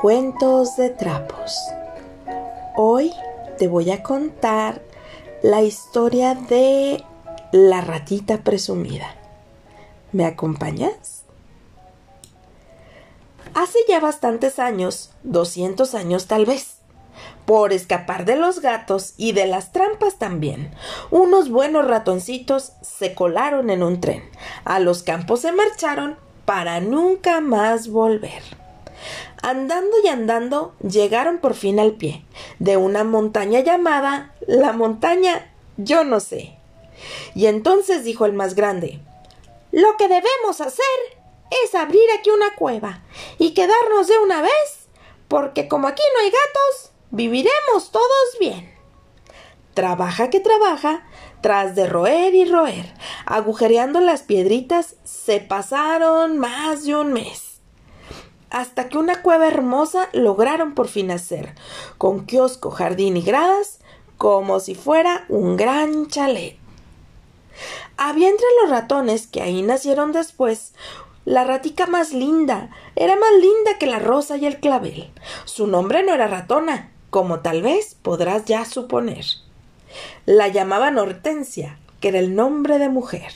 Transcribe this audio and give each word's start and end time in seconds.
Cuentos 0.00 0.76
de 0.76 0.90
trapos. 0.90 1.58
Hoy 2.76 3.12
te 3.58 3.66
voy 3.66 3.90
a 3.90 4.04
contar 4.04 4.80
la 5.42 5.62
historia 5.62 6.36
de 6.36 7.04
la 7.50 7.80
ratita 7.80 8.38
presumida. 8.44 9.08
¿Me 10.12 10.24
acompañas? 10.24 11.24
Hace 13.54 13.80
ya 13.88 13.98
bastantes 13.98 14.60
años, 14.60 15.10
200 15.24 15.94
años 15.96 16.26
tal 16.26 16.46
vez, 16.46 16.77
por 17.48 17.72
escapar 17.72 18.26
de 18.26 18.36
los 18.36 18.60
gatos 18.60 19.14
y 19.16 19.32
de 19.32 19.46
las 19.46 19.72
trampas 19.72 20.18
también, 20.18 20.70
unos 21.10 21.48
buenos 21.48 21.88
ratoncitos 21.88 22.72
se 22.82 23.14
colaron 23.14 23.70
en 23.70 23.82
un 23.82 24.02
tren. 24.02 24.22
A 24.66 24.80
los 24.80 25.02
campos 25.02 25.40
se 25.40 25.52
marcharon 25.52 26.18
para 26.44 26.80
nunca 26.80 27.40
más 27.40 27.88
volver. 27.88 28.42
Andando 29.40 29.96
y 30.04 30.08
andando, 30.08 30.74
llegaron 30.86 31.38
por 31.38 31.54
fin 31.54 31.80
al 31.80 31.92
pie 31.92 32.22
de 32.58 32.76
una 32.76 33.02
montaña 33.02 33.60
llamada 33.60 34.34
la 34.46 34.74
montaña 34.74 35.50
yo 35.78 36.04
no 36.04 36.20
sé. 36.20 36.54
Y 37.34 37.46
entonces 37.46 38.04
dijo 38.04 38.26
el 38.26 38.34
más 38.34 38.56
grande 38.56 39.00
Lo 39.72 39.96
que 39.96 40.08
debemos 40.08 40.60
hacer 40.60 40.84
es 41.64 41.74
abrir 41.74 42.04
aquí 42.18 42.28
una 42.28 42.54
cueva 42.56 43.04
y 43.38 43.54
quedarnos 43.54 44.06
de 44.06 44.18
una 44.18 44.42
vez, 44.42 44.90
porque 45.28 45.66
como 45.66 45.88
aquí 45.88 46.02
no 46.12 46.20
hay 46.20 46.30
gatos, 46.30 46.92
viviremos 47.10 47.90
todos 47.90 48.36
bien. 48.40 48.72
Trabaja 49.74 50.30
que 50.30 50.40
trabaja, 50.40 51.06
tras 51.40 51.74
de 51.76 51.86
roer 51.86 52.34
y 52.34 52.44
roer, 52.44 52.92
agujereando 53.26 54.00
las 54.00 54.22
piedritas, 54.22 54.96
se 55.04 55.40
pasaron 55.40 56.38
más 56.38 56.84
de 56.84 56.96
un 56.96 57.12
mes 57.12 57.48
hasta 58.50 58.88
que 58.88 58.98
una 58.98 59.22
cueva 59.22 59.46
hermosa 59.46 60.08
lograron 60.12 60.74
por 60.74 60.88
fin 60.88 61.10
hacer, 61.10 61.54
con 61.98 62.24
kiosco, 62.24 62.70
jardín 62.70 63.16
y 63.16 63.22
gradas, 63.22 63.80
como 64.16 64.60
si 64.60 64.74
fuera 64.74 65.24
un 65.28 65.56
gran 65.56 66.08
chalet. 66.08 66.56
Había 67.96 68.28
entre 68.28 68.46
los 68.62 68.70
ratones 68.70 69.26
que 69.26 69.42
ahí 69.42 69.62
nacieron 69.62 70.12
después 70.12 70.72
la 71.24 71.44
ratica 71.44 71.86
más 71.86 72.12
linda, 72.12 72.70
era 72.96 73.16
más 73.16 73.32
linda 73.32 73.78
que 73.78 73.86
la 73.86 73.98
rosa 73.98 74.36
y 74.38 74.46
el 74.46 74.60
clavel. 74.60 75.10
Su 75.44 75.66
nombre 75.66 76.02
no 76.02 76.14
era 76.14 76.26
ratona, 76.26 76.90
como 77.10 77.40
tal 77.40 77.62
vez 77.62 77.96
podrás 78.02 78.44
ya 78.44 78.64
suponer. 78.64 79.24
La 80.26 80.48
llamaban 80.48 80.98
Hortensia, 80.98 81.78
que 82.00 82.08
era 82.08 82.18
el 82.18 82.34
nombre 82.34 82.78
de 82.78 82.88
mujer. 82.88 83.32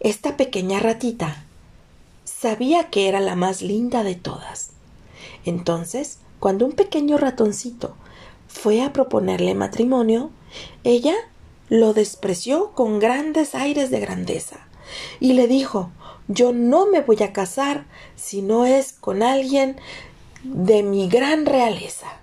Esta 0.00 0.36
pequeña 0.36 0.80
ratita 0.80 1.44
sabía 2.24 2.90
que 2.90 3.08
era 3.08 3.20
la 3.20 3.36
más 3.36 3.62
linda 3.62 4.02
de 4.02 4.16
todas. 4.16 4.70
Entonces, 5.44 6.18
cuando 6.40 6.66
un 6.66 6.72
pequeño 6.72 7.16
ratoncito 7.16 7.96
fue 8.48 8.82
a 8.82 8.92
proponerle 8.92 9.54
matrimonio, 9.54 10.30
ella 10.82 11.14
lo 11.68 11.94
despreció 11.94 12.72
con 12.72 12.98
grandes 12.98 13.54
aires 13.54 13.90
de 13.90 14.00
grandeza 14.00 14.58
y 15.20 15.32
le 15.32 15.48
dijo 15.48 15.90
yo 16.28 16.52
no 16.52 16.86
me 16.86 17.00
voy 17.00 17.22
a 17.22 17.32
casar 17.32 17.84
si 18.16 18.42
no 18.42 18.64
es 18.64 18.92
con 18.92 19.22
alguien 19.22 19.76
de 20.44 20.82
mi 20.82 21.08
gran 21.08 21.46
realeza. 21.46 22.20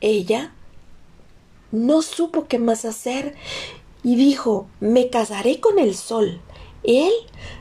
Ella 0.00 0.52
no 1.72 2.02
supo 2.02 2.46
qué 2.46 2.58
más 2.58 2.84
hacer 2.84 3.34
y 4.02 4.16
dijo 4.16 4.68
me 4.80 5.08
casaré 5.08 5.60
con 5.60 5.78
el 5.78 5.96
sol 5.96 6.40
él 6.86 7.12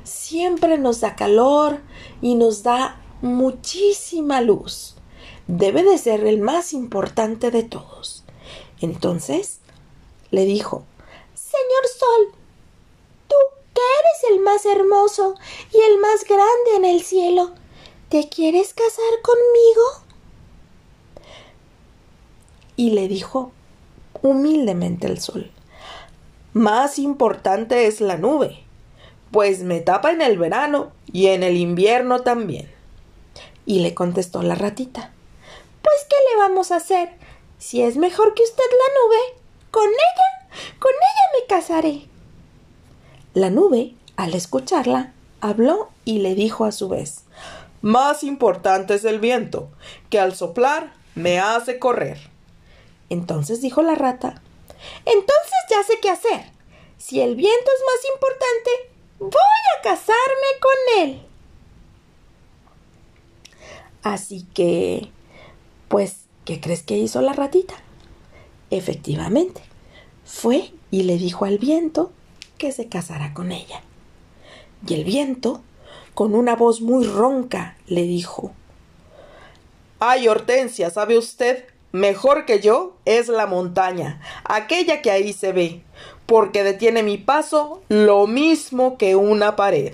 siempre 0.03 0.77
nos 0.77 1.01
da 1.01 1.15
calor 1.15 1.81
y 2.21 2.35
nos 2.35 2.61
da 2.61 3.01
muchísima 3.21 4.39
luz. 4.41 4.95
Debe 5.47 5.83
de 5.83 5.97
ser 5.97 6.25
el 6.25 6.39
más 6.39 6.73
importante 6.73 7.49
de 7.49 7.63
todos. 7.63 8.23
Entonces 8.81 9.59
le 10.29 10.45
dijo 10.45 10.83
Señor 11.33 11.87
Sol, 11.97 12.39
tú 13.27 13.35
que 13.73 13.81
eres 13.81 14.31
el 14.31 14.39
más 14.43 14.65
hermoso 14.65 15.35
y 15.73 15.77
el 15.77 15.99
más 15.99 16.23
grande 16.25 16.75
en 16.77 16.85
el 16.85 17.01
cielo, 17.01 17.51
¿te 18.15 18.29
quieres 18.29 18.73
casar 18.73 19.21
conmigo? 19.21 19.81
Y 22.77 22.91
le 22.91 23.09
dijo 23.09 23.51
humildemente 24.21 25.07
el 25.07 25.19
sol 25.19 25.51
Más 26.53 26.97
importante 26.97 27.87
es 27.87 27.99
la 27.99 28.15
nube 28.15 28.63
pues 29.31 29.63
me 29.63 29.81
tapa 29.81 30.11
en 30.11 30.21
el 30.21 30.37
verano 30.37 30.93
y 31.11 31.27
en 31.27 31.43
el 31.43 31.57
invierno 31.57 32.21
también. 32.21 32.71
Y 33.65 33.79
le 33.79 33.93
contestó 33.93 34.43
la 34.43 34.55
ratita. 34.55 35.11
Pues 35.81 35.95
¿qué 36.07 36.15
le 36.31 36.37
vamos 36.37 36.71
a 36.71 36.77
hacer? 36.77 37.09
Si 37.57 37.81
es 37.81 37.97
mejor 37.97 38.33
que 38.33 38.43
usted 38.43 38.63
la 38.63 38.93
nube, 39.01 39.41
con 39.71 39.89
ella, 39.89 40.47
con 40.79 40.91
ella 40.91 41.41
me 41.41 41.47
casaré. 41.47 42.07
La 43.33 43.49
nube, 43.49 43.93
al 44.15 44.35
escucharla, 44.35 45.11
habló 45.41 45.89
y 46.05 46.19
le 46.19 46.33
dijo 46.33 46.63
a 46.63 46.71
su 46.71 46.87
vez 46.87 47.25
Más 47.85 48.23
importante 48.23 48.95
es 48.95 49.05
el 49.05 49.19
viento, 49.19 49.69
que 50.09 50.19
al 50.19 50.35
soplar 50.35 50.93
me 51.13 51.39
hace 51.39 51.77
correr. 51.77 52.17
Entonces 53.09 53.61
dijo 53.61 53.83
la 53.83 53.93
rata 53.93 54.41
Entonces 55.05 55.53
ya 55.69 55.83
sé 55.83 55.99
qué 56.01 56.09
hacer. 56.09 56.51
Si 56.97 57.21
el 57.21 57.35
viento 57.35 57.71
es 57.71 57.83
más 57.85 58.13
importante, 58.15 58.95
Voy 59.19 59.31
a 59.31 59.81
casarme 59.81 60.59
con 60.59 61.03
él. 61.03 61.21
Así 64.03 64.45
que, 64.53 65.09
pues, 65.87 66.25
¿qué 66.43 66.59
crees 66.59 66.83
que 66.83 66.97
hizo 66.97 67.21
la 67.21 67.31
ratita? 67.31 67.75
Efectivamente, 68.71 69.61
fue 70.25 70.73
y 70.91 71.03
le 71.03 71.17
dijo 71.17 71.45
al 71.45 71.59
viento 71.59 72.11
que 72.57 72.73
se 72.73 72.89
casara 72.89 73.33
con 73.33 73.53
ella. 73.53 73.81
Y 74.85 74.95
el 74.95 75.05
viento, 75.05 75.63
con 76.15 76.33
una 76.33 76.55
voz 76.55 76.81
muy 76.81 77.05
ronca, 77.05 77.77
le 77.85 78.01
dijo 78.03 78.51
Ay, 79.99 80.27
Hortensia, 80.27 80.89
¿sabe 80.89 81.17
usted? 81.17 81.65
Mejor 81.91 82.45
que 82.45 82.59
yo 82.59 82.97
es 83.05 83.27
la 83.27 83.45
montaña, 83.45 84.19
aquella 84.43 85.01
que 85.01 85.11
ahí 85.11 85.31
se 85.31 85.51
ve 85.51 85.83
porque 86.25 86.63
detiene 86.63 87.03
mi 87.03 87.17
paso 87.17 87.81
lo 87.89 88.27
mismo 88.27 88.97
que 88.97 89.15
una 89.15 89.55
pared. 89.55 89.93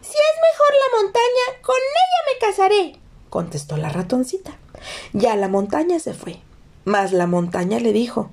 Si 0.00 0.10
es 0.10 0.36
mejor 0.50 0.74
la 0.74 1.02
montaña, 1.02 1.62
con 1.62 1.76
ella 1.76 2.20
me 2.26 2.46
casaré, 2.46 2.96
contestó 3.30 3.76
la 3.76 3.88
ratoncita. 3.88 4.52
Ya 5.12 5.36
la 5.36 5.48
montaña 5.48 6.00
se 6.00 6.14
fue. 6.14 6.40
Mas 6.84 7.12
la 7.12 7.26
montaña 7.28 7.78
le 7.78 7.92
dijo 7.92 8.30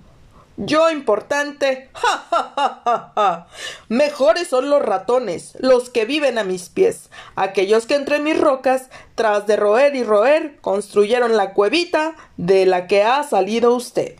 Yo 0.61 0.91
importante. 0.91 1.89
Ja, 1.93 2.17
ja, 2.29 2.53
ja, 2.53 2.81
ja, 2.83 3.13
ja. 3.15 3.47
Mejores 3.87 4.49
son 4.49 4.69
los 4.69 4.81
ratones, 4.81 5.55
los 5.61 5.89
que 5.89 6.03
viven 6.03 6.37
a 6.37 6.43
mis 6.43 6.67
pies, 6.67 7.09
aquellos 7.37 7.85
que 7.85 7.95
entre 7.95 8.19
mis 8.19 8.37
rocas, 8.37 8.89
tras 9.15 9.47
de 9.47 9.55
roer 9.55 9.95
y 9.95 10.03
roer, 10.03 10.57
construyeron 10.59 11.37
la 11.37 11.53
cuevita 11.53 12.15
de 12.35 12.65
la 12.65 12.87
que 12.87 13.03
ha 13.03 13.23
salido 13.23 13.73
usted. 13.73 14.17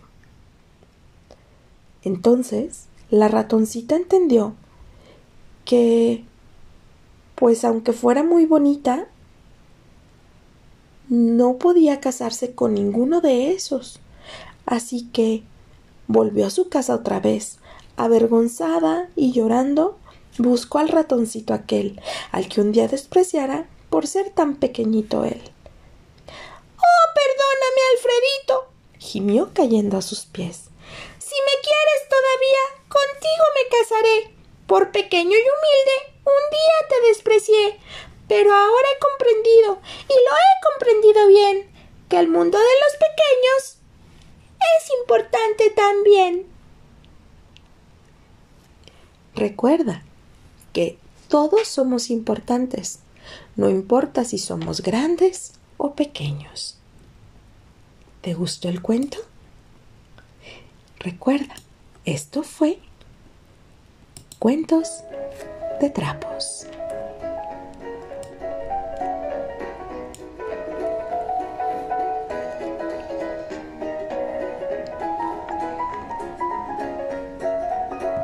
Entonces 2.03 2.85
la 3.09 3.27
ratoncita 3.27 3.97
entendió 3.97 4.55
que, 5.65 6.23
pues 7.35 7.65
aunque 7.65 7.91
fuera 7.91 8.23
muy 8.23 8.45
bonita, 8.45 9.07
no 11.09 11.57
podía 11.57 11.99
casarse 11.99 12.55
con 12.55 12.75
ninguno 12.75 13.19
de 13.19 13.51
esos. 13.51 13.99
Así 14.65 15.09
que 15.11 15.43
volvió 16.09 16.47
a 16.47 16.49
su 16.49 16.69
casa 16.69 16.95
otra 16.95 17.19
vez, 17.19 17.59
avergonzada 17.95 19.09
y 19.15 19.31
llorando, 19.31 19.97
buscó 20.39 20.79
al 20.79 20.89
ratoncito 20.89 21.53
aquel, 21.53 22.01
al 22.31 22.49
que 22.49 22.61
un 22.61 22.71
día 22.71 22.87
despreciara 22.87 23.69
por 23.91 24.07
ser 24.07 24.31
tan 24.31 24.55
pequeñito 24.55 25.23
él. 25.23 25.39
Oh, 26.77 27.05
perdóname, 27.13 27.81
Alfredito, 27.93 28.71
gimió 28.97 29.51
cayendo 29.53 29.97
a 29.97 30.01
sus 30.01 30.25
pies. 30.25 30.63
Si 31.19 31.35
me 31.45 31.61
quieres 31.61 32.09
todavía, 32.09 32.63
contigo 32.89 33.43
me 33.55 33.77
casaré. 33.77 34.35
Por 34.65 34.91
pequeño 34.91 35.29
y 35.29 35.33
humilde, 35.33 36.21
un 36.25 36.43
día 36.51 36.87
te 36.89 37.07
desprecié, 37.07 37.79
pero 38.27 38.51
ahora 38.51 38.87
he 38.95 38.99
comprendido, 38.99 39.79
y 40.09 40.13
lo 40.13 40.31
he 40.35 40.53
comprendido 40.71 41.27
bien, 41.27 41.71
que 42.09 42.17
el 42.17 42.29
mundo 42.29 42.57
de 42.57 42.63
los 42.63 42.93
pequeños 42.93 43.78
es 44.59 44.89
importante 45.01 45.69
también. 45.71 46.45
Recuerda 49.35 50.03
que 50.73 50.97
todos 51.27 51.67
somos 51.67 52.09
importantes, 52.09 52.99
no 53.55 53.69
importa 53.69 54.25
si 54.25 54.37
somos 54.37 54.81
grandes 54.81 55.53
o 55.77 55.93
pequeños. 55.93 56.77
¿Te 58.21 58.33
gustó 58.33 58.67
el 58.67 58.81
cuento? 58.81 59.17
Recuerda, 60.99 61.55
Esto 62.03 62.43
fue 62.43 62.79
Cuentos 64.39 65.03
de 65.79 65.89
Trapos. 65.89 66.65